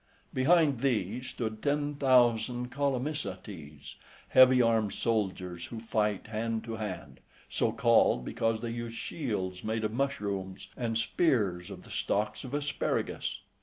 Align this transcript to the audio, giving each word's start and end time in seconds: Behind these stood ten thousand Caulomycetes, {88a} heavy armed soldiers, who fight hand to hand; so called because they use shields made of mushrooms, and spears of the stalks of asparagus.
Behind 0.33 0.79
these 0.79 1.27
stood 1.29 1.61
ten 1.61 1.93
thousand 1.93 2.71
Caulomycetes, 2.71 3.37
{88a} 3.53 3.95
heavy 4.29 4.59
armed 4.59 4.93
soldiers, 4.95 5.67
who 5.67 5.79
fight 5.79 6.25
hand 6.25 6.63
to 6.63 6.77
hand; 6.77 7.19
so 7.51 7.71
called 7.71 8.25
because 8.25 8.61
they 8.61 8.71
use 8.71 8.95
shields 8.95 9.63
made 9.63 9.83
of 9.83 9.93
mushrooms, 9.93 10.69
and 10.75 10.97
spears 10.97 11.69
of 11.69 11.83
the 11.83 11.91
stalks 11.91 12.43
of 12.43 12.55
asparagus. 12.55 13.41